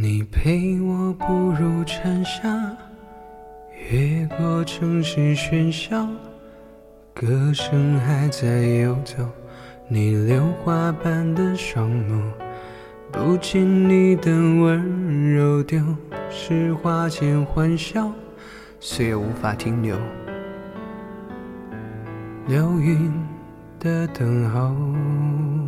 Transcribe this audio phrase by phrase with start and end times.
[0.00, 1.26] 你陪我步
[1.58, 2.48] 入蝉夏，
[3.90, 6.06] 越过城市喧嚣，
[7.12, 9.28] 歌声还在游走。
[9.88, 12.22] 你榴花般的双眸，
[13.10, 15.82] 不见你的温柔，丢
[16.30, 18.12] 失花间欢笑，
[18.78, 19.96] 岁月无法停留，
[22.46, 23.12] 流云
[23.80, 25.67] 的等候。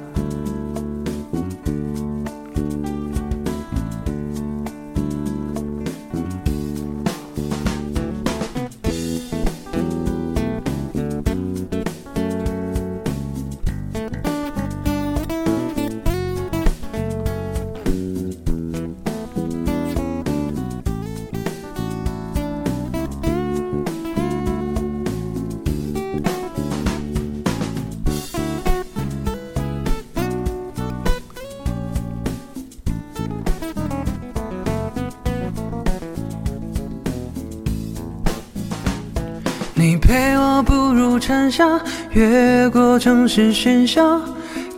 [39.81, 41.67] 你陪我步入蝉夏，
[42.11, 44.21] 越过城市喧嚣，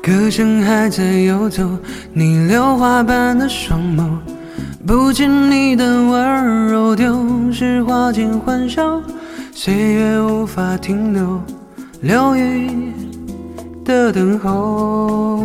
[0.02, 1.70] 歌声还在游走。
[2.14, 4.08] 你榴花般的双眸，
[4.88, 7.22] 不见你的温柔，丢
[7.52, 9.02] 失花间欢笑，
[9.52, 11.38] 岁月无法停留，
[12.00, 12.94] 流云
[13.84, 15.44] 的等候。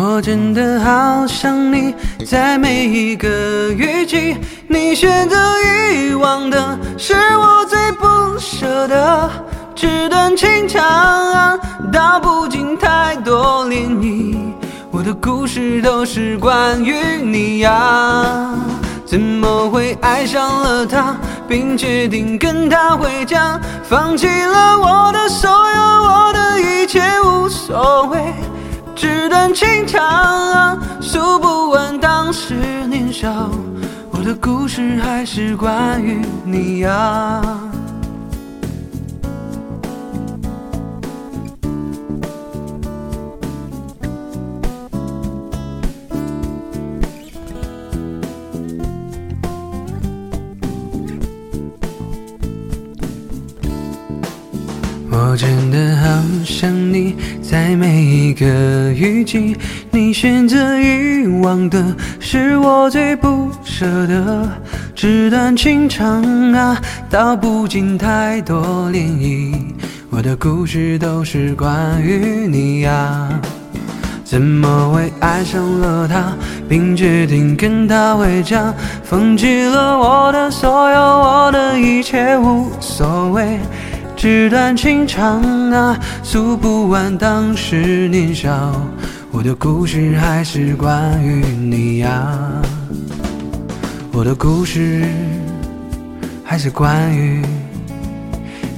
[0.00, 1.92] 我真的好想你，
[2.24, 3.28] 在每一个
[3.72, 4.36] 雨季，
[4.68, 9.28] 你选择遗忘的是我最不舍的。
[9.74, 11.58] 纸短情长啊，
[11.92, 14.36] 道不尽太多涟漪。
[14.92, 18.54] 我的故事都是关于你呀。
[19.04, 21.16] 怎么会爱上了他，
[21.48, 28.32] 并决定跟他回家，放弃了我的所有，我的一切无所谓。
[29.54, 32.54] 情长啊，数不完当时
[32.86, 33.50] 年少，
[34.10, 37.57] 我的故事还是关于你呀。
[55.38, 58.44] 真的好想你，在每一个
[58.92, 59.56] 雨季，
[59.88, 64.48] 你选择遗忘的是我最不舍的。
[64.96, 66.76] 纸短情长啊，
[67.08, 69.54] 道不尽太多涟漪。
[70.10, 73.28] 我的故事都是关于你呀。
[74.24, 76.36] 怎么会爱上了他，
[76.68, 78.74] 并决定跟他回家，
[79.04, 83.60] 放弃了我的所有，我的一切无所谓。
[84.18, 85.40] 纸短情长
[85.70, 88.74] 啊，诉不完当时年少，
[89.30, 92.28] 我的故事还是关于你呀。
[94.10, 95.04] 我的故事
[96.42, 97.44] 还是关于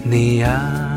[0.04, 0.89] 你呀。